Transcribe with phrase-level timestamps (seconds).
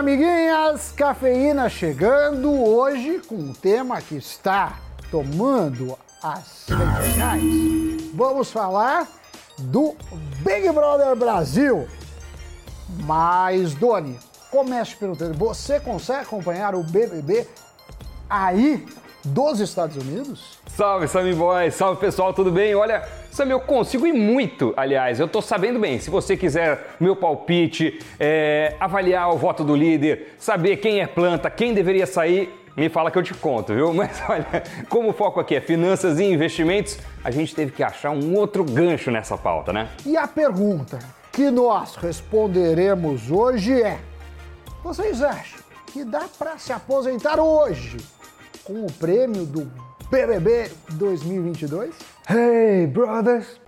[0.00, 4.78] amiguinhas, cafeína chegando hoje com um tema que está
[5.10, 8.10] tomando as redes.
[8.14, 9.06] Vamos falar
[9.58, 9.94] do
[10.38, 11.86] Big Brother Brasil.
[13.04, 14.18] Mas, Doni,
[14.50, 17.46] comece perguntando: você consegue acompanhar o BBB
[18.28, 18.86] aí
[19.22, 20.58] dos Estados Unidos?
[20.66, 21.70] Salve, Sammy Boy!
[21.70, 22.74] Salve, pessoal, tudo bem?
[22.74, 26.00] Olha, Sammy, eu consigo ir muito, aliás, eu tô sabendo bem.
[26.00, 31.48] Se você quiser meu palpite, é, avaliar o voto do líder, saber quem é planta,
[31.48, 33.92] quem deveria sair, me fala que eu te conto, viu?
[33.94, 38.10] Mas olha, como o foco aqui é finanças e investimentos, a gente teve que achar
[38.10, 39.90] um outro gancho nessa pauta, né?
[40.04, 40.98] E a pergunta
[41.30, 43.98] que nós responderemos hoje é:
[44.82, 47.96] vocês acham que dá para se aposentar hoje
[48.64, 51.94] com o prêmio do BBB 2022?
[52.28, 53.60] Hey, brothers!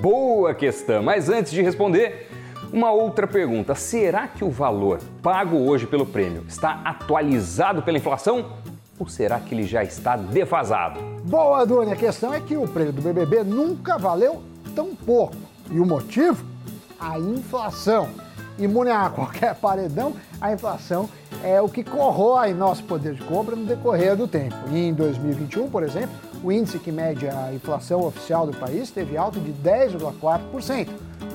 [0.00, 2.30] Boa questão, mas antes de responder,
[2.72, 8.52] uma outra pergunta: será que o valor pago hoje pelo prêmio está atualizado pela inflação?
[8.98, 11.00] Ou será que ele já está defasado?
[11.24, 11.92] Boa, Doni.
[11.92, 14.42] A questão é que o prêmio do BBB nunca valeu
[14.74, 15.36] tão pouco.
[15.70, 16.42] E o motivo?
[16.98, 18.08] A inflação.
[18.60, 21.08] Imune a qualquer paredão, a inflação
[21.42, 24.54] é o que corrói nosso poder de compra no decorrer do tempo.
[24.70, 29.16] E em 2021, por exemplo, o índice que mede a inflação oficial do país teve
[29.16, 30.88] alta de 10,4%.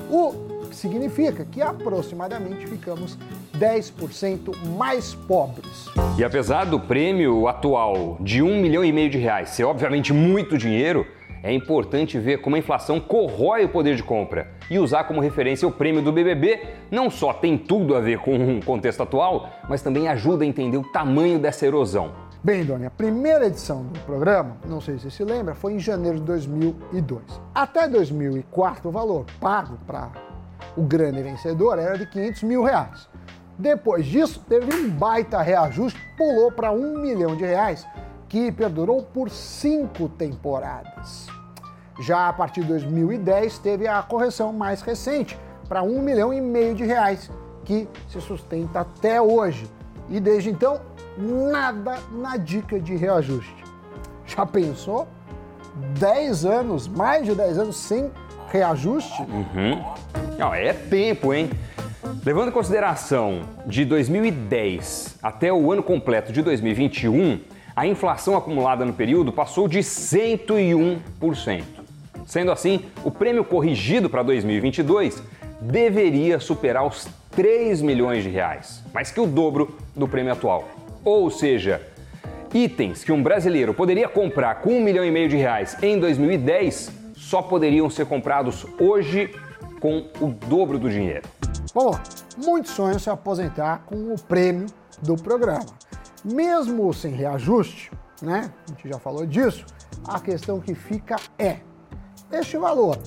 [0.08, 3.18] O que significa que aproximadamente ficamos
[3.58, 5.86] 10% mais pobres.
[6.16, 10.56] E apesar do prêmio atual de um milhão e meio de reais ser obviamente muito
[10.56, 11.06] dinheiro,
[11.46, 15.66] é importante ver como a inflação corrói o poder de compra e usar como referência
[15.68, 19.80] o prêmio do BBB não só tem tudo a ver com o contexto atual, mas
[19.80, 22.10] também ajuda a entender o tamanho dessa erosão.
[22.42, 25.78] Bem, Doni, a primeira edição do programa, não sei se você se lembra, foi em
[25.78, 27.22] janeiro de 2002.
[27.54, 30.10] Até 2004, o valor pago para
[30.76, 33.08] o grande vencedor era de 500 mil reais.
[33.56, 37.86] Depois disso, teve um baita reajuste, pulou para um milhão de reais,
[38.28, 41.35] que perdurou por cinco temporadas.
[41.98, 45.36] Já a partir de 2010, teve a correção mais recente,
[45.68, 47.30] para um milhão e meio de reais,
[47.64, 49.66] que se sustenta até hoje.
[50.08, 50.80] E desde então,
[51.18, 53.64] nada na dica de reajuste.
[54.26, 55.08] Já pensou?
[55.98, 58.10] 10 anos, mais de 10 anos sem
[58.48, 59.22] reajuste?
[59.22, 59.84] Uhum.
[60.38, 61.50] Não, é tempo, hein?
[62.24, 67.40] Levando em consideração de 2010 até o ano completo de 2021,
[67.74, 71.85] a inflação acumulada no período passou de 101%.
[72.26, 75.22] Sendo assim, o prêmio corrigido para 2022
[75.60, 80.68] deveria superar os 3 milhões de reais, mais que o dobro do prêmio atual.
[81.04, 81.80] Ou seja,
[82.52, 86.90] itens que um brasileiro poderia comprar com um milhão e meio de reais em 2010
[87.14, 89.30] só poderiam ser comprados hoje
[89.80, 91.28] com o dobro do dinheiro.
[91.72, 91.92] Bom,
[92.36, 94.66] muitos sonham se aposentar com o prêmio
[95.02, 95.66] do programa.
[96.24, 98.50] Mesmo sem reajuste, né?
[98.66, 99.64] A gente já falou disso.
[100.06, 101.58] A questão que fica é:
[102.32, 102.98] este valor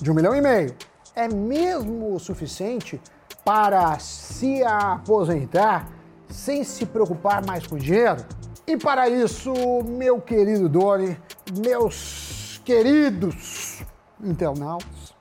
[0.00, 0.74] de um milhão e meio
[1.14, 3.00] é mesmo o suficiente
[3.44, 5.88] para se aposentar
[6.28, 8.24] sem se preocupar mais com dinheiro?
[8.66, 9.52] E para isso,
[9.84, 11.16] meu querido Doni,
[11.58, 13.82] meus queridos
[14.22, 15.14] internautas,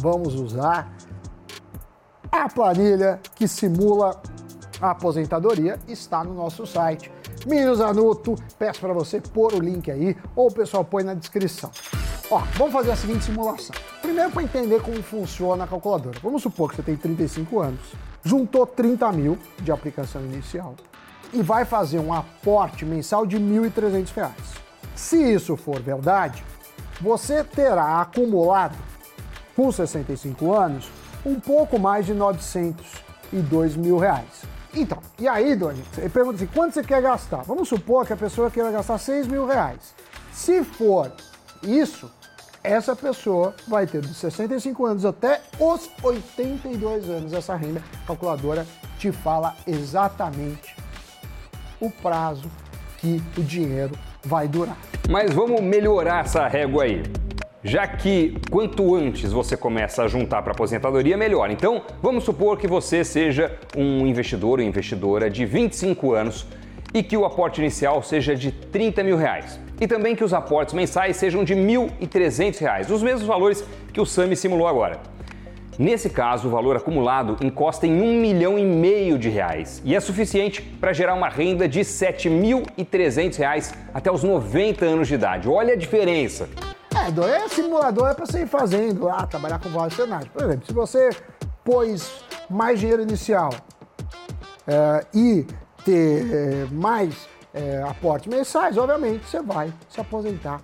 [0.00, 0.92] vamos usar
[2.30, 4.20] a planilha que simula
[4.80, 7.10] a aposentadoria está no nosso site.
[7.46, 11.70] Minus Anuto, peço para você pôr o link aí ou o pessoal põe na descrição.
[12.30, 13.74] Ó, vamos fazer a seguinte simulação.
[14.02, 16.18] Primeiro para entender como funciona a calculadora.
[16.22, 17.80] Vamos supor que você tem 35 anos,
[18.22, 20.74] juntou 30 mil de aplicação inicial
[21.32, 24.30] e vai fazer um aporte mensal de R$ 1.300.
[24.94, 26.44] Se isso for verdade,
[27.00, 28.76] você terá acumulado,
[29.56, 30.90] com 65 anos,
[31.24, 34.42] um pouco mais de 902 mil reais.
[34.74, 37.42] Então, e aí, Doni, ele pergunta assim, quanto você quer gastar?
[37.42, 39.94] Vamos supor que a pessoa queira gastar 6 mil reais.
[40.30, 41.10] Se for
[41.62, 42.10] isso,
[42.62, 47.82] essa pessoa vai ter dos 65 anos até os 82 anos essa renda.
[48.06, 48.66] Calculadora
[48.98, 50.74] te fala exatamente
[51.80, 52.50] o prazo
[52.98, 53.92] que o dinheiro
[54.24, 54.76] vai durar.
[55.08, 57.02] Mas vamos melhorar essa régua aí.
[57.62, 61.50] Já que quanto antes você começa a juntar para aposentadoria, melhor.
[61.50, 66.46] Então, vamos supor que você seja um investidor ou investidora de 25 anos
[66.92, 69.58] e que o aporte inicial seja de 30 mil reais.
[69.80, 74.06] E também que os aportes mensais sejam de 1.300 reais, os mesmos valores que o
[74.06, 75.00] Sami simulou agora.
[75.78, 80.00] Nesse caso, o valor acumulado encosta em um milhão e meio de reais e é
[80.00, 85.48] suficiente para gerar uma renda de 7.300 reais até os 90 anos de idade.
[85.48, 86.48] Olha a diferença!
[86.92, 90.28] É, É, simulador é para você ir fazendo lá, trabalhar com vários cenários.
[90.30, 91.10] Por exemplo, se você
[91.64, 93.50] pôs mais dinheiro inicial
[94.66, 95.46] é, e
[95.88, 100.60] ter é, mais é, aportes mensais, obviamente você vai se aposentar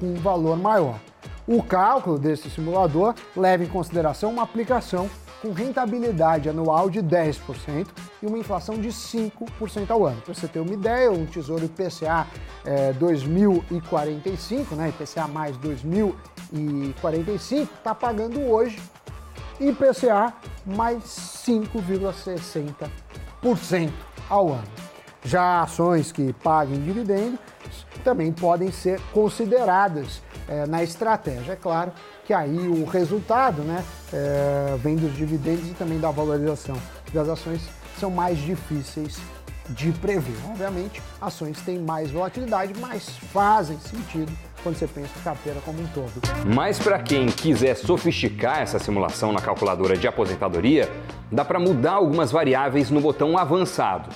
[0.00, 0.98] com um valor maior.
[1.46, 5.08] O cálculo desse simulador leva em consideração uma aplicação
[5.40, 7.86] com rentabilidade anual de 10%
[8.20, 10.20] e uma inflação de 5% ao ano.
[10.22, 12.26] Para você ter uma ideia, um Tesouro IPCA
[12.64, 18.82] é, 2045, né, IPCA mais 2045, está pagando hoje
[19.60, 20.34] IPCA
[20.66, 21.04] mais
[21.46, 24.68] 5,60% ao ano.
[25.24, 27.38] Já ações que paguem dividendos
[28.04, 31.52] também podem ser consideradas é, na estratégia.
[31.52, 31.92] É claro
[32.26, 33.82] que aí o resultado né,
[34.12, 36.76] é, vem dos dividendos e também da valorização
[37.12, 37.62] das ações
[37.98, 39.18] são mais difíceis
[39.70, 40.36] de prever.
[40.50, 44.30] Obviamente, ações têm mais volatilidade, mas fazem sentido
[44.64, 46.10] quando você pensa em carteira como um todo.
[46.52, 50.90] Mas para quem quiser sofisticar essa simulação na calculadora de aposentadoria,
[51.30, 54.08] dá para mudar algumas variáveis no botão avançado.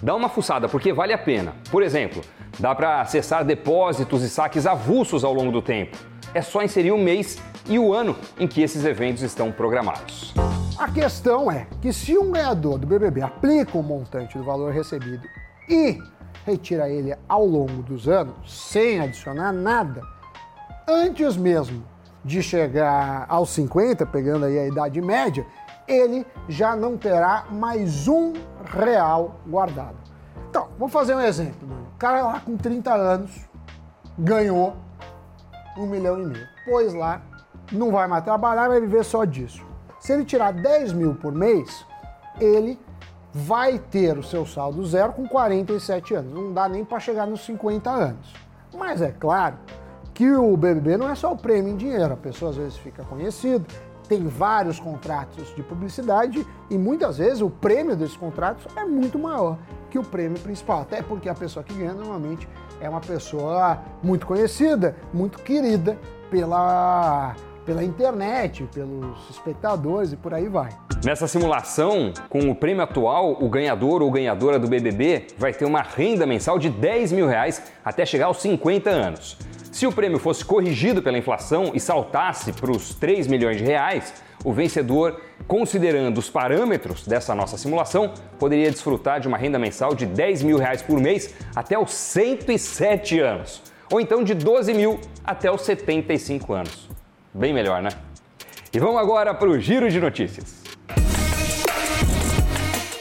[0.00, 1.54] Dá uma fuçada porque vale a pena.
[1.70, 2.22] Por exemplo,
[2.58, 5.96] dá para acessar depósitos e saques avulsos ao longo do tempo.
[6.32, 7.38] É só inserir o mês
[7.68, 10.32] e o ano em que esses eventos estão programados.
[10.78, 14.72] A questão é que se um ganhador do BBB aplica o um montante do valor
[14.72, 15.26] recebido
[15.68, 15.98] e
[16.46, 20.00] retira ele ao longo dos anos, sem adicionar nada,
[20.88, 21.82] antes mesmo
[22.24, 25.44] de chegar aos 50, pegando aí a idade média,
[25.88, 28.32] ele já não terá mais um
[28.64, 29.96] real guardado.
[30.48, 31.68] Então, vou fazer um exemplo.
[31.94, 33.32] O cara lá com 30 anos
[34.16, 34.76] ganhou
[35.76, 36.46] um milhão e meio.
[36.64, 37.22] Pois lá,
[37.72, 39.64] não vai mais trabalhar, vai viver só disso.
[39.98, 41.84] Se ele tirar 10 mil por mês,
[42.40, 42.78] ele
[43.36, 46.32] vai ter o seu saldo zero com 47 anos.
[46.32, 48.32] Não dá nem para chegar nos 50 anos.
[48.74, 49.56] Mas é claro
[50.14, 52.14] que o BBB não é só o prêmio em dinheiro.
[52.14, 53.66] A pessoa às vezes fica conhecida,
[54.08, 59.58] tem vários contratos de publicidade e muitas vezes o prêmio desses contratos é muito maior
[59.90, 60.80] que o prêmio principal.
[60.80, 62.48] Até porque a pessoa que ganha normalmente
[62.80, 65.98] é uma pessoa muito conhecida, muito querida
[66.30, 67.36] pela,
[67.66, 70.70] pela internet, pelos espectadores e por aí vai.
[71.04, 75.82] Nessa simulação, com o prêmio atual, o ganhador ou ganhadora do BBB vai ter uma
[75.82, 79.36] renda mensal de 10 mil reais até chegar aos 50 anos.
[79.72, 84.14] Se o prêmio fosse corrigido pela inflação e saltasse para os 3 milhões de reais,
[84.42, 90.06] o vencedor, considerando os parâmetros dessa nossa simulação, poderia desfrutar de uma renda mensal de
[90.06, 95.50] 10 mil reais por mês até os 107 anos, ou então de 12 mil até
[95.50, 96.85] os 75 anos.
[97.36, 97.90] Bem melhor, né?
[98.72, 100.64] E vamos agora para o giro de notícias.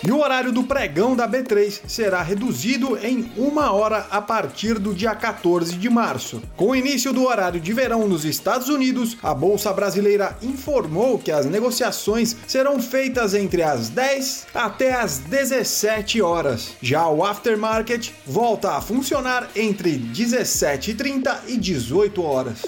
[0.05, 4.93] E o horário do pregão da B3 será reduzido em uma hora a partir do
[4.93, 6.43] dia 14 de março.
[6.55, 11.31] Com o início do horário de verão nos Estados Unidos, a Bolsa Brasileira informou que
[11.31, 16.75] as negociações serão feitas entre as 10 até as 17 horas.
[16.81, 22.61] Já o aftermarket volta a funcionar entre 17h30 e 18 horas.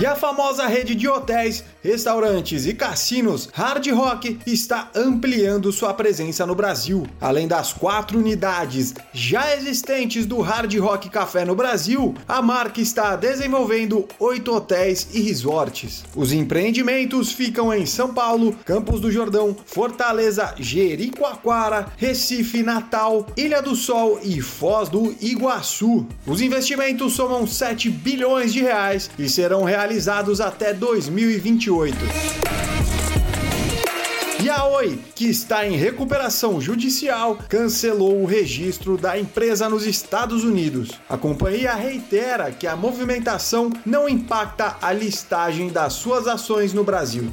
[0.00, 6.46] E a famosa rede de hotéis, restaurantes e cassinos Hard Rock está ampliando sua presença
[6.46, 7.04] no Brasil.
[7.20, 13.16] Além das quatro unidades já existentes do Hard Rock Café no Brasil, a marca está
[13.16, 16.04] desenvolvendo oito hotéis e resorts.
[16.14, 23.74] Os empreendimentos ficam em São Paulo, Campos do Jordão, Fortaleza, Jericoacoara, Recife, Natal, Ilha do
[23.74, 26.06] Sol e Foz do Iguaçu.
[26.24, 31.96] Os investimentos somam 7 bilhões de reais e serão realizados realizados até 2028.
[34.42, 40.44] E a Oi, que está em recuperação judicial, cancelou o registro da empresa nos Estados
[40.44, 40.90] Unidos.
[41.08, 47.32] A companhia reitera que a movimentação não impacta a listagem das suas ações no Brasil.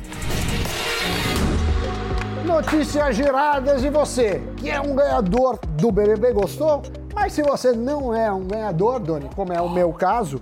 [2.46, 6.82] Notícias giradas e você, que é um ganhador do BBB, gostou?
[7.14, 10.42] Mas se você não é um ganhador, Doni, como é o meu caso,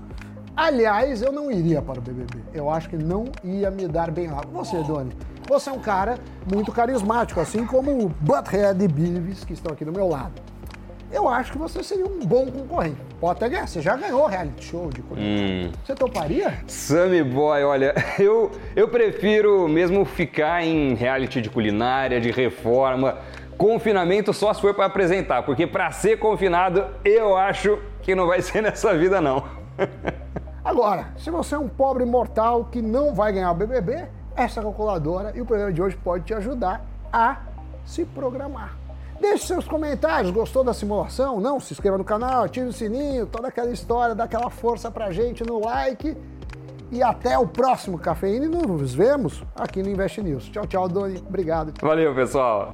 [0.56, 2.40] Aliás, eu não iria para o BBB.
[2.54, 4.42] Eu acho que não ia me dar bem lá.
[4.52, 5.12] Você, Doni,
[5.48, 6.20] você é um cara
[6.52, 10.34] muito carismático, assim como o Butthead e Beavis, que estão aqui do meu lado.
[11.12, 12.98] Eu acho que você seria um bom concorrente.
[13.20, 13.68] Pode até ganhar.
[13.68, 15.68] Você já ganhou reality show de culinária.
[15.68, 15.72] Hum.
[15.84, 16.54] Você toparia?
[16.68, 23.18] Sammy Boy, olha, eu, eu prefiro mesmo ficar em reality de culinária, de reforma.
[23.58, 28.42] Confinamento só se for para apresentar, porque para ser confinado, eu acho que não vai
[28.42, 29.44] ser nessa vida, não.
[30.64, 35.34] Agora, se você é um pobre mortal que não vai ganhar o BBB, essa calculadora
[35.36, 37.38] e o programa de hoje pode te ajudar a
[37.86, 38.78] se programar.
[39.20, 41.40] Deixe seus comentários, gostou da simulação?
[41.40, 41.60] Não?
[41.60, 45.44] Se inscreva no canal, ative o sininho, toda aquela história, dá aquela força pra gente
[45.44, 46.18] no like.
[46.92, 50.46] E até o próximo Cafeína e nos vemos aqui no Invest News.
[50.50, 51.18] Tchau, tchau, Doni.
[51.28, 51.74] Obrigado.
[51.82, 52.72] Valeu, pessoal.